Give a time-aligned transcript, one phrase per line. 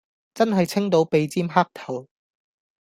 [0.33, 2.07] 真係清到鼻尖黑頭